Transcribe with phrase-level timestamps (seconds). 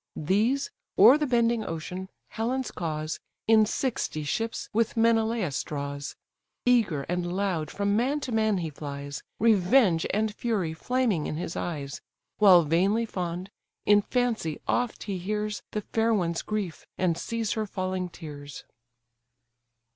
[0.15, 6.15] These, o'er the bending ocean, Helen's cause, In sixty ships with Menelaus draws:
[6.65, 11.55] Eager and loud from man to man he flies, Revenge and fury flaming in his
[11.55, 12.01] eyes;
[12.39, 13.51] While vainly fond,
[13.85, 18.63] in fancy oft he hears The fair one's grief, and sees her falling tears.